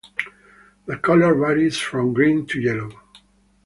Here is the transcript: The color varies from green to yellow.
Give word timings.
The 0.87 0.97
color 0.97 1.35
varies 1.35 1.77
from 1.77 2.15
green 2.15 2.47
to 2.47 2.59
yellow. 2.59 2.89